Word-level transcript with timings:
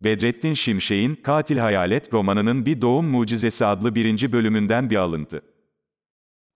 Bedrettin 0.00 0.54
Şimşek'in 0.54 1.14
Katil 1.14 1.58
Hayalet 1.58 2.12
romanının 2.12 2.66
Bir 2.66 2.80
Doğum 2.80 3.06
Mucizesi 3.06 3.64
adlı 3.64 3.94
birinci 3.94 4.32
bölümünden 4.32 4.90
bir 4.90 4.96
alıntı. 4.96 5.42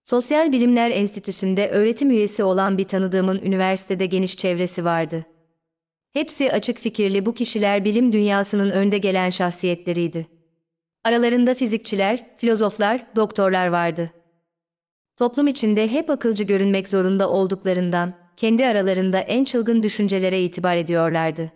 Sosyal 0.04 0.52
Bilimler 0.52 0.90
Enstitüsü'nde 0.90 1.68
öğretim 1.68 2.10
üyesi 2.10 2.42
olan 2.42 2.78
bir 2.78 2.84
tanıdığımın 2.84 3.38
üniversitede 3.38 4.06
geniş 4.06 4.36
çevresi 4.36 4.84
vardı. 4.84 5.26
Hepsi 6.12 6.52
açık 6.52 6.78
fikirli 6.78 7.26
bu 7.26 7.34
kişiler 7.34 7.84
bilim 7.84 8.12
dünyasının 8.12 8.70
önde 8.70 8.98
gelen 8.98 9.30
şahsiyetleriydi. 9.30 10.26
Aralarında 11.04 11.54
fizikçiler, 11.54 12.26
filozoflar, 12.36 13.06
doktorlar 13.16 13.66
vardı. 13.66 14.10
Toplum 15.16 15.46
içinde 15.46 15.92
hep 15.92 16.10
akılcı 16.10 16.44
görünmek 16.44 16.88
zorunda 16.88 17.30
olduklarından, 17.30 18.14
kendi 18.36 18.66
aralarında 18.66 19.18
en 19.18 19.44
çılgın 19.44 19.82
düşüncelere 19.82 20.42
itibar 20.42 20.76
ediyorlardı. 20.76 21.52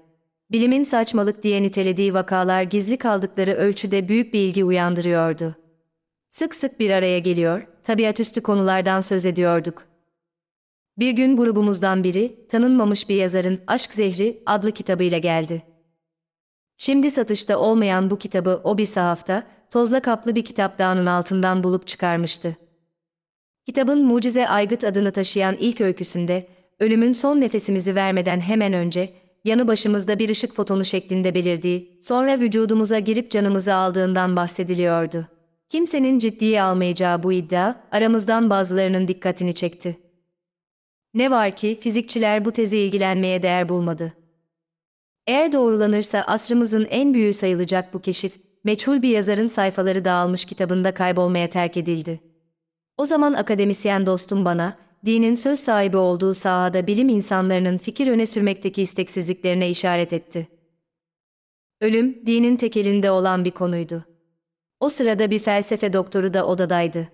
Bilimin 0.53 0.83
saçmalık 0.83 1.43
diye 1.43 1.63
nitelediği 1.63 2.15
vakalar 2.15 2.63
gizli 2.63 2.97
kaldıkları 2.97 3.53
ölçüde 3.53 4.09
büyük 4.09 4.35
bir 4.35 4.41
ilgi 4.41 4.65
uyandırıyordu. 4.65 5.57
Sık 6.31 6.55
sık 6.55 6.81
bir 6.81 6.91
araya 6.91 7.19
geliyor, 7.19 7.67
tabiatüstü 7.83 8.41
konulardan 8.41 9.01
söz 9.01 9.27
ediyorduk. 9.27 9.83
Bir 10.99 11.11
gün 11.11 11.37
grubumuzdan 11.37 12.05
biri, 12.05 12.47
tanınmamış 12.49 13.09
bir 13.09 13.17
yazarın 13.17 13.61
Aşk 13.67 13.93
Zehri 13.93 14.43
adlı 14.47 14.73
kitabıyla 14.73 15.19
geldi. 15.19 15.63
Şimdi 16.77 17.11
satışta 17.11 17.59
olmayan 17.59 18.11
bu 18.11 18.19
kitabı 18.19 18.61
o 18.65 18.79
bir 18.79 18.87
sahafta, 18.87 19.47
tozla 19.71 20.01
kaplı 20.01 20.35
bir 20.35 20.45
kitap 20.45 20.79
dağının 20.79 21.07
altından 21.07 21.65
bulup 21.65 21.87
çıkarmıştı. 21.87 22.57
Kitabın 23.67 24.05
Mucize 24.05 24.49
Aygıt 24.49 24.85
adını 24.85 25.13
taşıyan 25.13 25.57
ilk 25.61 25.81
öyküsünde, 25.81 26.49
ölümün 26.81 27.13
son 27.13 27.41
nefesimizi 27.41 27.95
vermeden 27.95 28.41
hemen 28.41 28.73
önce, 28.73 29.22
yanı 29.45 29.69
başımızda 29.69 30.19
bir 30.19 30.29
ışık 30.29 30.55
fotonu 30.55 30.85
şeklinde 30.85 31.35
belirdiği, 31.35 31.99
sonra 32.03 32.41
vücudumuza 32.41 32.99
girip 32.99 33.31
canımızı 33.31 33.75
aldığından 33.75 34.37
bahsediliyordu. 34.37 35.27
Kimsenin 35.69 36.19
ciddiye 36.19 36.63
almayacağı 36.63 37.23
bu 37.23 37.33
iddia, 37.33 37.75
aramızdan 37.91 38.51
bazılarının 38.51 39.09
dikkatini 39.09 39.55
çekti. 39.55 39.99
Ne 41.15 41.31
var 41.31 41.57
ki 41.57 41.79
fizikçiler 41.81 42.45
bu 42.45 42.53
tezi 42.53 42.79
ilgilenmeye 42.79 43.43
değer 43.43 43.69
bulmadı. 43.69 44.13
Eğer 45.27 45.53
doğrulanırsa 45.53 46.21
asrımızın 46.21 46.87
en 46.91 47.15
büyüğü 47.15 47.33
sayılacak 47.33 47.95
bu 47.95 48.01
keşif, 48.01 48.33
meçhul 48.65 49.03
bir 49.03 49.09
yazarın 49.09 49.47
sayfaları 49.47 50.05
dağılmış 50.05 50.45
kitabında 50.45 50.95
kaybolmaya 50.95 51.51
terk 51.51 51.77
edildi. 51.77 52.21
O 52.97 53.07
zaman 53.07 53.33
akademisyen 53.33 54.07
dostum 54.07 54.45
bana, 54.45 54.77
dinin 55.07 55.35
söz 55.35 55.61
sahibi 55.61 55.97
olduğu 55.97 56.35
sahada 56.35 56.87
bilim 56.87 57.09
insanlarının 57.09 57.79
fikir 57.79 58.09
öne 58.09 58.27
sürmekteki 58.27 58.83
isteksizliklerine 58.83 59.71
işaret 59.71 60.13
etti. 60.13 60.49
Ölüm, 61.81 62.27
dinin 62.27 62.57
tekelinde 62.57 63.11
olan 63.11 63.45
bir 63.45 63.51
konuydu. 63.51 64.05
O 64.81 64.89
sırada 64.89 65.31
bir 65.31 65.39
felsefe 65.39 65.93
doktoru 65.93 66.35
da 66.35 66.47
odadaydı. 66.47 67.09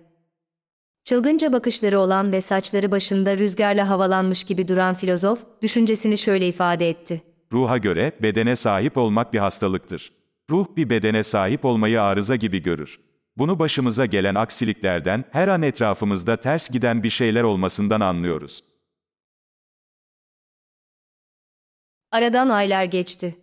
Çılgınca 1.03 1.53
bakışları 1.53 1.99
olan 1.99 2.31
ve 2.31 2.41
saçları 2.41 2.91
başında 2.91 3.37
rüzgarla 3.37 3.89
havalanmış 3.89 4.43
gibi 4.43 4.67
duran 4.67 4.95
filozof, 4.95 5.39
düşüncesini 5.61 6.17
şöyle 6.17 6.47
ifade 6.47 6.89
etti. 6.89 7.21
Ruha 7.53 7.77
göre 7.77 8.11
bedene 8.21 8.55
sahip 8.55 8.97
olmak 8.97 9.33
bir 9.33 9.39
hastalıktır. 9.39 10.11
Ruh 10.49 10.65
bir 10.77 10.89
bedene 10.89 11.23
sahip 11.23 11.65
olmayı 11.65 12.01
arıza 12.01 12.35
gibi 12.35 12.61
görür. 12.61 12.99
Bunu 13.39 13.59
başımıza 13.59 14.05
gelen 14.05 14.35
aksiliklerden, 14.35 15.25
her 15.31 15.47
an 15.47 15.61
etrafımızda 15.61 16.37
ters 16.37 16.69
giden 16.69 17.03
bir 17.03 17.09
şeyler 17.09 17.43
olmasından 17.43 18.01
anlıyoruz. 18.01 18.63
Aradan 22.11 22.49
aylar 22.49 22.83
geçti. 22.83 23.35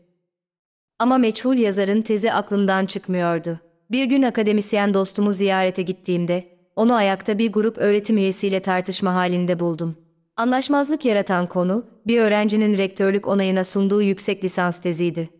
Ama 0.98 1.18
meçhul 1.18 1.56
yazarın 1.56 2.02
tezi 2.02 2.32
aklımdan 2.32 2.86
çıkmıyordu. 2.86 3.60
Bir 3.90 4.04
gün 4.04 4.22
akademisyen 4.22 4.94
dostumu 4.94 5.32
ziyarete 5.32 5.82
gittiğimde, 5.82 6.58
onu 6.76 6.94
ayakta 6.94 7.38
bir 7.38 7.52
grup 7.52 7.78
öğretim 7.78 8.18
üyesiyle 8.18 8.62
tartışma 8.62 9.14
halinde 9.14 9.60
buldum. 9.60 9.96
Anlaşmazlık 10.36 11.04
yaratan 11.04 11.46
konu, 11.48 11.86
bir 12.06 12.20
öğrencinin 12.20 12.78
rektörlük 12.78 13.26
onayına 13.26 13.64
sunduğu 13.64 14.02
yüksek 14.02 14.44
lisans 14.44 14.82
teziydi. 14.82 15.30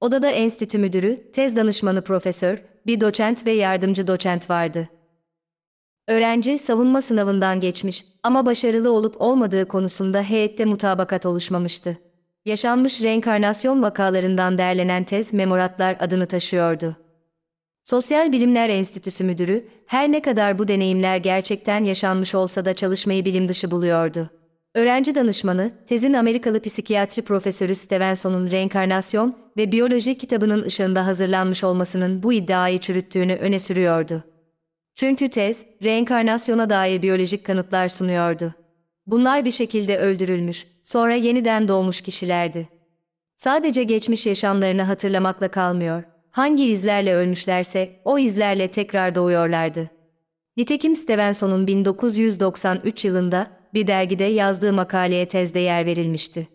Odada 0.00 0.30
enstitü 0.30 0.78
müdürü, 0.78 1.32
tez 1.32 1.56
danışmanı 1.56 2.04
profesör, 2.04 2.73
bir 2.86 3.00
doçent 3.00 3.46
ve 3.46 3.52
yardımcı 3.52 4.06
doçent 4.06 4.50
vardı. 4.50 4.88
Öğrenci 6.08 6.58
savunma 6.58 7.00
sınavından 7.00 7.60
geçmiş 7.60 8.04
ama 8.22 8.46
başarılı 8.46 8.92
olup 8.92 9.20
olmadığı 9.20 9.68
konusunda 9.68 10.22
heyette 10.22 10.64
mutabakat 10.64 11.26
oluşmamıştı. 11.26 11.98
Yaşanmış 12.44 13.02
reenkarnasyon 13.02 13.82
vakalarından 13.82 14.58
derlenen 14.58 15.04
tez 15.04 15.32
memoratlar 15.32 15.96
adını 16.00 16.26
taşıyordu. 16.26 16.96
Sosyal 17.84 18.32
Bilimler 18.32 18.68
Enstitüsü 18.68 19.24
müdürü, 19.24 19.68
her 19.86 20.12
ne 20.12 20.22
kadar 20.22 20.58
bu 20.58 20.68
deneyimler 20.68 21.16
gerçekten 21.16 21.84
yaşanmış 21.84 22.34
olsa 22.34 22.64
da 22.64 22.74
çalışmayı 22.74 23.24
bilim 23.24 23.48
dışı 23.48 23.70
buluyordu. 23.70 24.30
Öğrenci 24.74 25.14
danışmanı, 25.14 25.70
tezin 25.86 26.12
Amerikalı 26.14 26.60
psikiyatri 26.60 27.22
profesörü 27.22 27.74
Stevenson'un 27.74 28.50
reenkarnasyon 28.50 29.36
ve 29.56 29.72
biyoloji 29.72 30.18
kitabının 30.18 30.62
ışığında 30.62 31.06
hazırlanmış 31.06 31.64
olmasının 31.64 32.22
bu 32.22 32.32
iddiayı 32.32 32.78
çürüttüğünü 32.78 33.34
öne 33.34 33.58
sürüyordu. 33.58 34.24
Çünkü 34.94 35.28
tez, 35.28 35.66
reenkarnasyona 35.84 36.70
dair 36.70 37.02
biyolojik 37.02 37.44
kanıtlar 37.46 37.88
sunuyordu. 37.88 38.54
Bunlar 39.06 39.44
bir 39.44 39.50
şekilde 39.50 39.98
öldürülmüş, 39.98 40.66
sonra 40.84 41.14
yeniden 41.14 41.68
doğmuş 41.68 42.00
kişilerdi. 42.00 42.68
Sadece 43.36 43.84
geçmiş 43.84 44.26
yaşamlarını 44.26 44.82
hatırlamakla 44.82 45.48
kalmıyor, 45.48 46.02
hangi 46.30 46.64
izlerle 46.64 47.14
ölmüşlerse 47.14 48.00
o 48.04 48.18
izlerle 48.18 48.70
tekrar 48.70 49.14
doğuyorlardı. 49.14 49.90
Nitekim 50.56 50.96
Stevenson'un 50.96 51.66
1993 51.66 53.04
yılında 53.04 53.46
bir 53.74 53.86
dergide 53.86 54.24
yazdığı 54.24 54.72
makaleye 54.72 55.28
tezde 55.28 55.58
yer 55.58 55.86
verilmişti. 55.86 56.48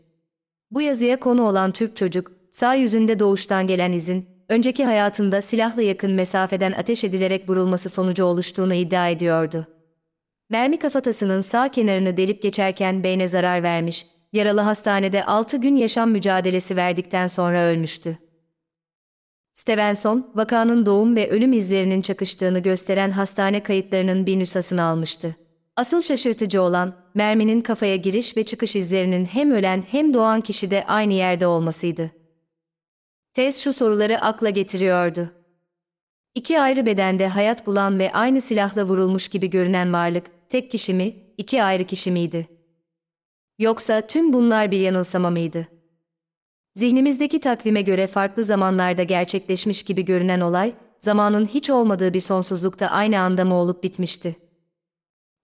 Bu 0.71 0.81
yazıya 0.81 1.19
konu 1.19 1.47
olan 1.47 1.71
Türk 1.71 1.95
çocuk, 1.95 2.31
sağ 2.51 2.73
yüzünde 2.73 3.19
doğuştan 3.19 3.67
gelen 3.67 3.91
izin, 3.91 4.29
önceki 4.49 4.85
hayatında 4.85 5.41
silahla 5.41 5.81
yakın 5.81 6.11
mesafeden 6.11 6.71
ateş 6.71 7.03
edilerek 7.03 7.49
vurulması 7.49 7.89
sonucu 7.89 8.23
oluştuğunu 8.23 8.73
iddia 8.73 9.09
ediyordu. 9.09 9.67
Mermi 10.49 10.79
kafatasının 10.79 11.41
sağ 11.41 11.71
kenarını 11.71 12.17
delip 12.17 12.41
geçerken 12.41 13.03
beyne 13.03 13.27
zarar 13.27 13.63
vermiş, 13.63 14.05
yaralı 14.33 14.61
hastanede 14.61 15.25
6 15.25 15.57
gün 15.57 15.75
yaşam 15.75 16.11
mücadelesi 16.11 16.75
verdikten 16.75 17.27
sonra 17.27 17.63
ölmüştü. 17.63 18.17
Stevenson, 19.53 20.31
vakanın 20.35 20.85
doğum 20.85 21.15
ve 21.15 21.29
ölüm 21.29 21.53
izlerinin 21.53 22.01
çakıştığını 22.01 22.59
gösteren 22.59 23.11
hastane 23.11 23.63
kayıtlarının 23.63 24.25
bir 24.25 24.39
nüshasını 24.39 24.83
almıştı. 24.83 25.35
Asıl 25.79 26.01
şaşırtıcı 26.01 26.61
olan, 26.61 26.93
merminin 27.13 27.61
kafaya 27.61 27.95
giriş 27.95 28.37
ve 28.37 28.43
çıkış 28.43 28.75
izlerinin 28.75 29.25
hem 29.25 29.51
ölen 29.51 29.83
hem 29.91 30.13
doğan 30.13 30.41
kişide 30.41 30.85
aynı 30.87 31.13
yerde 31.13 31.47
olmasıydı. 31.47 32.11
Tez 33.33 33.61
şu 33.61 33.73
soruları 33.73 34.21
akla 34.21 34.49
getiriyordu. 34.49 35.29
İki 36.35 36.61
ayrı 36.61 36.85
bedende 36.85 37.27
hayat 37.27 37.67
bulan 37.67 37.99
ve 37.99 38.11
aynı 38.13 38.41
silahla 38.41 38.83
vurulmuş 38.83 39.27
gibi 39.27 39.49
görünen 39.49 39.93
varlık, 39.93 40.49
tek 40.49 40.71
kişi 40.71 40.93
mi, 40.93 41.15
iki 41.37 41.63
ayrı 41.63 41.83
kişi 41.83 42.11
miydi? 42.11 42.47
Yoksa 43.59 44.07
tüm 44.07 44.33
bunlar 44.33 44.71
bir 44.71 44.79
yanılsama 44.79 45.29
mıydı? 45.29 45.67
Zihnimizdeki 46.75 47.39
takvime 47.39 47.81
göre 47.81 48.07
farklı 48.07 48.43
zamanlarda 48.43 49.03
gerçekleşmiş 49.03 49.83
gibi 49.83 50.05
görünen 50.05 50.39
olay, 50.39 50.73
zamanın 50.99 51.45
hiç 51.45 51.69
olmadığı 51.69 52.13
bir 52.13 52.21
sonsuzlukta 52.21 52.87
aynı 52.87 53.19
anda 53.19 53.45
mı 53.45 53.55
olup 53.55 53.83
bitmişti? 53.83 54.48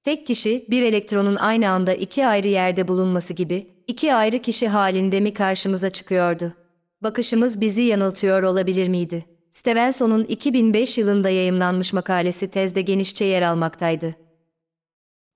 Tek 0.06 0.28
kişi, 0.28 0.66
bir 0.70 0.84
elektronun 0.84 1.36
aynı 1.36 1.70
anda 1.70 1.94
iki 1.94 2.28
ayrı 2.28 2.48
yerde 2.48 2.88
bulunması 2.88 3.34
gibi, 3.34 3.68
iki 3.88 4.14
ayrı 4.14 4.40
kişi 4.40 4.68
halinde 4.68 5.20
mi 5.20 5.34
karşımıza 5.34 5.90
çıkıyordu? 5.90 6.54
Bakışımız 7.02 7.62
bizi 7.62 7.82
yanıltıyor 7.82 8.44
olabilir 8.44 8.88
miydi? 8.88 9.26
Stevenson'un 9.52 10.24
2005 10.24 10.98
yılında 10.98 11.30
yayımlanmış 11.30 11.94
makalesi 11.94 12.52
tezde 12.52 12.82
genişçe 12.82 13.26
yer 13.26 13.42
almaktaydı. 13.42 14.16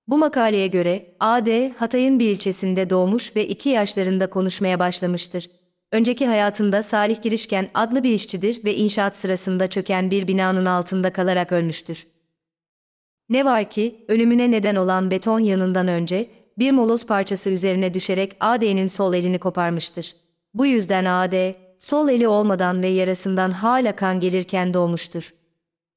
Bu 0.08 0.18
makaleye 0.18 0.66
göre, 0.66 1.16
A.D. 1.20 1.72
Hatay'ın 1.76 2.18
bir 2.18 2.30
ilçesinde 2.30 2.90
doğmuş 2.90 3.36
ve 3.36 3.48
iki 3.48 3.68
yaşlarında 3.68 4.30
konuşmaya 4.30 4.78
başlamıştır. 4.78 5.50
Önceki 5.92 6.26
hayatında 6.26 6.82
Salih 6.82 7.22
Girişken 7.22 7.68
adlı 7.74 8.02
bir 8.02 8.10
işçidir 8.10 8.64
ve 8.64 8.74
inşaat 8.74 9.16
sırasında 9.16 9.66
çöken 9.66 10.10
bir 10.10 10.28
binanın 10.28 10.66
altında 10.66 11.12
kalarak 11.12 11.52
ölmüştür. 11.52 12.06
Ne 13.30 13.44
var 13.44 13.70
ki, 13.70 14.04
ölümüne 14.08 14.50
neden 14.50 14.76
olan 14.76 15.10
beton 15.10 15.40
yanından 15.40 15.88
önce, 15.88 16.30
bir 16.58 16.72
moloz 16.72 17.06
parçası 17.06 17.50
üzerine 17.50 17.94
düşerek 17.94 18.36
A.D.'nin 18.40 18.86
sol 18.86 19.14
elini 19.14 19.38
koparmıştır. 19.38 20.16
Bu 20.54 20.66
yüzden 20.66 21.04
A.D., 21.04 21.56
sol 21.78 22.08
eli 22.08 22.28
olmadan 22.28 22.82
ve 22.82 22.88
yarasından 22.88 23.50
hala 23.50 23.96
kan 23.96 24.20
gelirken 24.20 24.74
doğmuştur. 24.74 25.34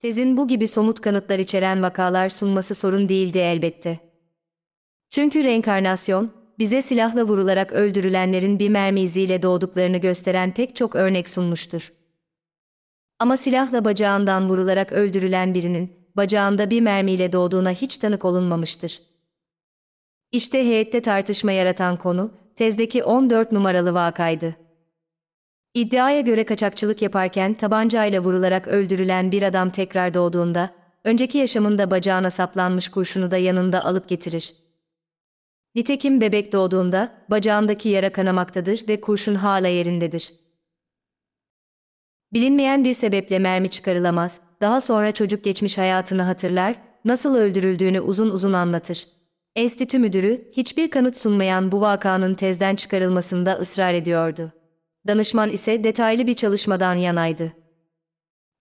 Tezin 0.01 0.37
bu 0.37 0.47
gibi 0.47 0.67
somut 0.67 1.01
kanıtlar 1.01 1.39
içeren 1.39 1.83
vakalar 1.83 2.29
sunması 2.29 2.75
sorun 2.75 3.09
değildi 3.09 3.37
elbette. 3.37 3.99
Çünkü 5.09 5.43
reenkarnasyon, 5.43 6.31
bize 6.59 6.81
silahla 6.81 7.23
vurularak 7.23 7.71
öldürülenlerin 7.71 8.59
bir 8.59 8.69
mermi 8.69 9.01
iziyle 9.01 9.41
doğduklarını 9.41 9.97
gösteren 9.97 10.53
pek 10.53 10.75
çok 10.75 10.95
örnek 10.95 11.29
sunmuştur. 11.29 11.93
Ama 13.19 13.37
silahla 13.37 13.85
bacağından 13.85 14.49
vurularak 14.49 14.91
öldürülen 14.91 15.53
birinin, 15.53 16.02
bacağında 16.15 16.69
bir 16.69 16.81
mermiyle 16.81 17.33
doğduğuna 17.33 17.71
hiç 17.71 17.97
tanık 17.97 18.25
olunmamıştır. 18.25 19.01
İşte 20.31 20.59
heyette 20.59 21.01
tartışma 21.01 21.51
yaratan 21.51 21.97
konu, 21.97 22.31
tezdeki 22.55 23.03
14 23.03 23.51
numaralı 23.51 23.93
vakaydı. 23.93 24.55
İddiaya 25.73 26.21
göre 26.21 26.45
kaçakçılık 26.45 27.01
yaparken 27.01 27.53
tabancayla 27.53 28.23
vurularak 28.23 28.67
öldürülen 28.67 29.31
bir 29.31 29.43
adam 29.43 29.69
tekrar 29.69 30.13
doğduğunda, 30.13 30.69
önceki 31.03 31.37
yaşamında 31.37 31.91
bacağına 31.91 32.29
saplanmış 32.29 32.87
kurşunu 32.87 33.31
da 33.31 33.37
yanında 33.37 33.85
alıp 33.85 34.09
getirir. 34.09 34.55
Nitekim 35.75 36.21
bebek 36.21 36.51
doğduğunda 36.51 37.11
bacağındaki 37.29 37.89
yara 37.89 38.11
kanamaktadır 38.11 38.87
ve 38.87 39.01
kurşun 39.01 39.35
hala 39.35 39.67
yerindedir. 39.67 40.33
Bilinmeyen 42.33 42.83
bir 42.83 42.93
sebeple 42.93 43.39
mermi 43.39 43.69
çıkarılamaz, 43.69 44.41
daha 44.63 44.81
sonra 44.81 45.11
çocuk 45.11 45.43
geçmiş 45.43 45.77
hayatını 45.77 46.21
hatırlar, 46.21 46.75
nasıl 47.05 47.35
öldürüldüğünü 47.35 47.99
uzun 47.99 48.29
uzun 48.29 48.53
anlatır. 48.53 49.07
Enstitü 49.55 49.99
müdürü, 49.99 50.51
hiçbir 50.51 50.89
kanıt 50.89 51.17
sunmayan 51.17 51.71
bu 51.71 51.81
vakanın 51.81 52.33
tezden 52.33 52.75
çıkarılmasında 52.75 53.53
ısrar 53.53 53.93
ediyordu. 53.93 54.51
Danışman 55.07 55.49
ise 55.49 55.83
detaylı 55.83 56.27
bir 56.27 56.33
çalışmadan 56.33 56.95
yanaydı. 56.95 57.53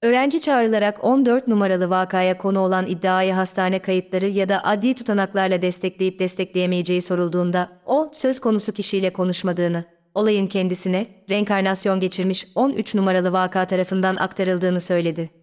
Öğrenci 0.03 0.41
çağrılarak 0.41 1.05
14 1.05 1.49
numaralı 1.49 1.91
vakaya 1.91 2.39
konu 2.39 2.61
olan 2.61 2.87
iddiayı 2.87 3.33
hastane 3.33 3.79
kayıtları 3.79 4.27
ya 4.27 4.49
da 4.49 4.65
adli 4.65 4.95
tutanaklarla 4.95 5.63
destekleyip 5.63 6.19
destekleyemeyeceği 6.19 7.03
sorulduğunda, 7.03 7.69
o, 7.87 8.11
söz 8.15 8.41
konusu 8.41 8.73
kişiyle 8.73 9.13
konuşmadığını, 9.13 9.85
olayın 10.15 10.47
kendisine, 10.47 11.07
reenkarnasyon 11.31 12.01
geçirmiş 12.01 12.47
13 12.55 12.95
numaralı 12.95 13.33
vaka 13.33 13.67
tarafından 13.67 14.17
aktarıldığını 14.17 14.81
söyledi. 14.81 15.42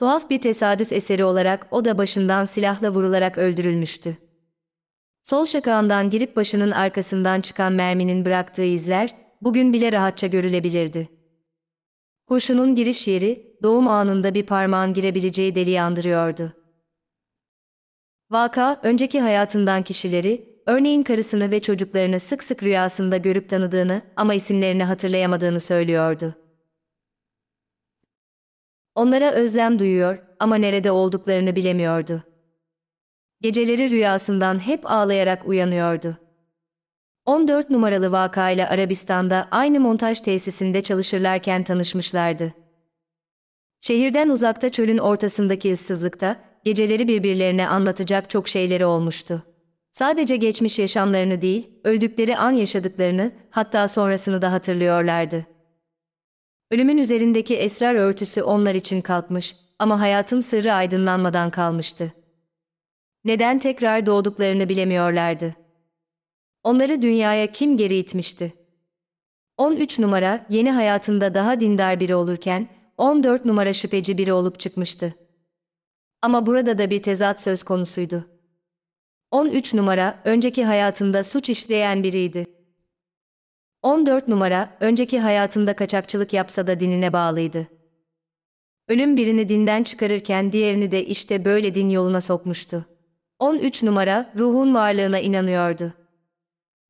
Tuhaf 0.00 0.30
bir 0.30 0.40
tesadüf 0.40 0.92
eseri 0.92 1.24
olarak 1.24 1.66
o 1.70 1.84
da 1.84 1.98
başından 1.98 2.44
silahla 2.44 2.90
vurularak 2.90 3.38
öldürülmüştü. 3.38 4.16
Sol 5.22 5.46
şakağından 5.46 6.10
girip 6.10 6.36
başının 6.36 6.70
arkasından 6.70 7.40
çıkan 7.40 7.72
merminin 7.72 8.24
bıraktığı 8.24 8.64
izler, 8.64 9.16
bugün 9.40 9.72
bile 9.72 9.92
rahatça 9.92 10.26
görülebilirdi. 10.26 11.08
Kurşunun 12.26 12.74
giriş 12.74 13.08
yeri, 13.08 13.56
doğum 13.62 13.88
anında 13.88 14.34
bir 14.34 14.46
parmağın 14.46 14.94
girebileceği 14.94 15.54
deliği 15.54 15.80
andırıyordu. 15.80 16.52
Vaka, 18.30 18.80
önceki 18.82 19.20
hayatından 19.20 19.82
kişileri, 19.82 20.62
örneğin 20.66 21.02
karısını 21.02 21.50
ve 21.50 21.60
çocuklarını 21.60 22.20
sık 22.20 22.42
sık 22.42 22.62
rüyasında 22.62 23.16
görüp 23.16 23.48
tanıdığını 23.48 24.02
ama 24.16 24.34
isimlerini 24.34 24.84
hatırlayamadığını 24.84 25.60
söylüyordu. 25.60 26.34
Onlara 29.00 29.30
özlem 29.32 29.78
duyuyor 29.78 30.18
ama 30.38 30.56
nerede 30.56 30.90
olduklarını 30.90 31.56
bilemiyordu. 31.56 32.22
Geceleri 33.40 33.90
rüyasından 33.90 34.58
hep 34.58 34.90
ağlayarak 34.90 35.48
uyanıyordu. 35.48 36.16
14 37.24 37.70
numaralı 37.70 38.12
vakayla 38.12 38.68
Arabistan'da 38.68 39.48
aynı 39.50 39.80
montaj 39.80 40.20
tesisinde 40.20 40.82
çalışırlarken 40.82 41.64
tanışmışlardı. 41.64 42.52
Şehirden 43.80 44.28
uzakta 44.28 44.68
çölün 44.68 44.98
ortasındaki 44.98 45.72
ıssızlıkta, 45.72 46.36
geceleri 46.64 47.08
birbirlerine 47.08 47.68
anlatacak 47.68 48.30
çok 48.30 48.48
şeyleri 48.48 48.84
olmuştu. 48.84 49.42
Sadece 49.92 50.36
geçmiş 50.36 50.78
yaşamlarını 50.78 51.42
değil, 51.42 51.70
öldükleri 51.84 52.36
an 52.36 52.50
yaşadıklarını, 52.50 53.32
hatta 53.50 53.88
sonrasını 53.88 54.42
da 54.42 54.52
hatırlıyorlardı. 54.52 55.46
Ölümün 56.70 56.98
üzerindeki 56.98 57.56
esrar 57.56 57.94
örtüsü 57.94 58.42
onlar 58.42 58.74
için 58.74 59.00
kalkmış 59.00 59.56
ama 59.78 60.00
hayatın 60.00 60.40
sırrı 60.40 60.72
aydınlanmadan 60.72 61.50
kalmıştı. 61.50 62.12
Neden 63.24 63.58
tekrar 63.58 64.06
doğduklarını 64.06 64.68
bilemiyorlardı. 64.68 65.56
Onları 66.64 67.02
dünyaya 67.02 67.52
kim 67.52 67.76
geri 67.76 67.96
itmişti? 67.96 68.52
13 69.56 69.98
numara 69.98 70.46
yeni 70.48 70.70
hayatında 70.70 71.34
daha 71.34 71.60
dindar 71.60 72.00
biri 72.00 72.14
olurken 72.14 72.68
14 72.98 73.44
numara 73.44 73.72
şüpheci 73.72 74.18
biri 74.18 74.32
olup 74.32 74.60
çıkmıştı. 74.60 75.14
Ama 76.22 76.46
burada 76.46 76.78
da 76.78 76.90
bir 76.90 77.02
tezat 77.02 77.40
söz 77.40 77.62
konusuydu. 77.62 78.28
13 79.30 79.74
numara 79.74 80.20
önceki 80.24 80.64
hayatında 80.64 81.24
suç 81.24 81.50
işleyen 81.50 82.02
biriydi. 82.02 82.46
14 83.82 84.28
numara 84.28 84.70
önceki 84.80 85.20
hayatında 85.20 85.74
kaçakçılık 85.76 86.32
yapsa 86.32 86.66
da 86.66 86.80
dinine 86.80 87.12
bağlıydı. 87.12 87.66
Ölüm 88.88 89.16
birini 89.16 89.48
dinden 89.48 89.82
çıkarırken 89.82 90.52
diğerini 90.52 90.92
de 90.92 91.06
işte 91.06 91.44
böyle 91.44 91.74
din 91.74 91.90
yoluna 91.90 92.20
sokmuştu. 92.20 92.84
13 93.38 93.82
numara 93.82 94.32
ruhun 94.38 94.74
varlığına 94.74 95.18
inanıyordu. 95.18 95.92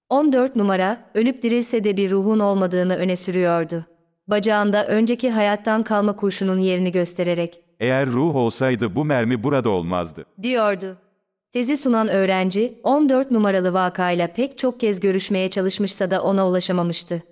14 0.08 0.56
numara 0.56 1.10
ölüp 1.14 1.42
dirilse 1.42 1.84
de 1.84 1.96
bir 1.96 2.10
ruhun 2.10 2.38
olmadığını 2.38 2.96
öne 2.96 3.16
sürüyordu. 3.16 3.84
Bacağında 4.26 4.86
önceki 4.86 5.30
hayattan 5.30 5.82
kalma 5.82 6.16
kurşunun 6.16 6.58
yerini 6.58 6.92
göstererek 6.92 7.60
Eğer 7.80 8.06
ruh 8.06 8.34
olsaydı 8.36 8.94
bu 8.94 9.04
mermi 9.04 9.42
burada 9.42 9.70
olmazdı. 9.70 10.24
diyordu. 10.42 10.96
Tezi 11.52 11.76
sunan 11.76 12.08
öğrenci 12.08 12.80
14 12.82 13.30
numaralı 13.30 13.72
vakayla 13.72 14.32
pek 14.32 14.58
çok 14.58 14.80
kez 14.80 15.00
görüşmeye 15.00 15.50
çalışmışsa 15.50 16.10
da 16.10 16.22
ona 16.22 16.48
ulaşamamıştı. 16.48 17.22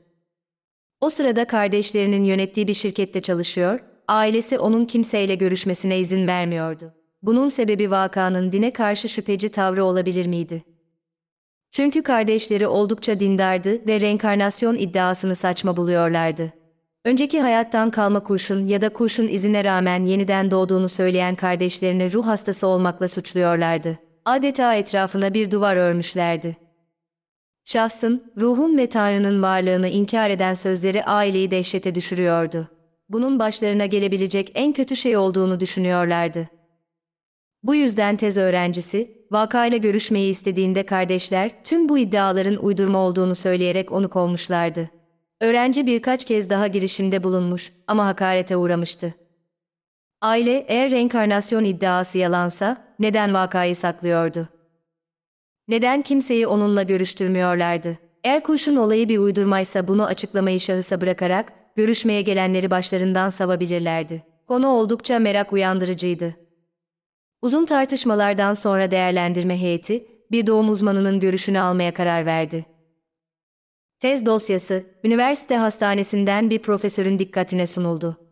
O 1.01 1.11
sırada 1.11 1.45
kardeşlerinin 1.45 2.25
yönettiği 2.25 2.69
bir 2.69 2.75
şirkette 2.75 3.21
çalışıyor, 3.21 3.81
ailesi 4.09 4.59
onun 4.59 4.85
kimseyle 4.85 5.35
görüşmesine 5.35 5.99
izin 5.99 6.27
vermiyordu. 6.27 6.95
Bunun 7.23 7.49
sebebi 7.49 7.91
vakanın 7.91 8.53
dine 8.53 8.73
karşı 8.73 9.09
şüpheci 9.09 9.49
tavrı 9.49 9.85
olabilir 9.85 10.27
miydi? 10.27 10.65
Çünkü 11.71 12.03
kardeşleri 12.03 12.67
oldukça 12.67 13.21
dindardı 13.21 13.87
ve 13.87 14.01
reenkarnasyon 14.01 14.77
iddiasını 14.77 15.35
saçma 15.35 15.77
buluyorlardı. 15.77 16.53
Önceki 17.05 17.41
hayattan 17.41 17.91
kalma 17.91 18.25
kurşun 18.25 18.67
ya 18.67 18.81
da 18.81 18.89
kurşun 18.89 19.29
izine 19.29 19.65
rağmen 19.65 20.05
yeniden 20.05 20.51
doğduğunu 20.51 20.89
söyleyen 20.89 21.35
kardeşlerini 21.35 22.13
ruh 22.13 22.27
hastası 22.27 22.67
olmakla 22.67 23.09
suçluyorlardı. 23.09 24.08
Adeta 24.29 24.75
etrafına 24.75 25.35
bir 25.35 25.51
duvar 25.51 25.77
örmüşlerdi. 25.77 26.57
Şahsın, 27.65 28.33
ruhun 28.37 28.79
ve 28.79 28.89
Tanrı'nın 28.89 29.43
varlığını 29.43 29.89
inkar 29.89 30.31
eden 30.31 30.55
sözleri 30.55 31.05
aileyi 31.05 31.51
dehşete 31.51 31.95
düşürüyordu. 31.95 32.69
Bunun 33.09 33.39
başlarına 33.39 33.87
gelebilecek 33.87 34.53
en 34.55 34.73
kötü 34.73 34.97
şey 34.97 35.17
olduğunu 35.17 35.61
düşünüyorlardı. 35.61 36.49
Bu 37.63 37.75
yüzden 37.75 38.17
tez 38.17 38.37
öğrencisi, 38.37 39.27
vakayla 39.31 39.79
görüşmeyi 39.79 40.31
istediğinde 40.31 40.87
kardeşler 40.87 41.65
tüm 41.65 41.89
bu 41.89 41.99
iddiaların 41.99 42.57
uydurma 42.57 42.99
olduğunu 42.99 43.35
söyleyerek 43.35 43.93
onu 43.93 44.11
kovmuşlardı. 44.11 44.91
Öğrenci 45.41 45.87
birkaç 45.87 46.25
kez 46.25 46.51
daha 46.51 46.67
girişimde 46.67 47.25
bulunmuş 47.25 47.73
ama 47.87 48.07
hakarete 48.07 48.57
uğramıştı. 48.57 49.15
Aile 50.21 50.65
eğer 50.69 50.91
reenkarnasyon 50.91 51.65
iddiası 51.65 52.19
yalansa 52.19 52.88
neden 52.99 53.35
vakayı 53.35 53.77
saklıyordu? 53.77 54.49
Neden 55.69 56.03
kimseyi 56.03 56.47
onunla 56.47 56.83
görüştürmüyorlardı? 56.83 57.99
Eğer 58.25 58.43
kurşun 58.43 58.77
olayı 58.77 59.09
bir 59.09 59.19
uydurmaysa 59.19 59.89
bunu 59.89 60.07
açıklamayı 60.07 60.61
şahısa 60.61 61.01
bırakarak 61.01 61.53
görüşmeye 61.77 62.23
gelenleri 62.23 62.71
başlarından 62.71 63.29
savabilirlerdi. 63.29 64.23
Konu 64.49 64.69
oldukça 64.69 65.19
merak 65.19 65.53
uyandırıcıydı. 65.53 66.37
Uzun 67.43 67.67
tartışmalardan 67.67 68.55
sonra 68.55 68.91
değerlendirme 68.91 69.61
heyeti 69.61 70.07
bir 70.31 70.47
doğum 70.47 70.71
uzmanının 70.71 71.21
görüşünü 71.21 71.61
almaya 71.61 71.95
karar 71.95 72.27
verdi. 72.27 72.67
Tez 74.01 74.27
dosyası, 74.27 74.85
üniversite 75.05 75.57
hastanesinden 75.57 76.51
bir 76.51 76.59
profesörün 76.59 77.19
dikkatine 77.19 77.67
sunuldu. 77.67 78.28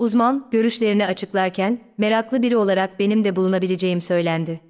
Uzman, 0.00 0.48
görüşlerini 0.50 1.06
açıklarken, 1.06 1.80
meraklı 1.98 2.42
biri 2.42 2.56
olarak 2.56 2.98
benim 2.98 3.24
de 3.24 3.36
bulunabileceğim 3.36 4.00
söylendi. 4.00 4.69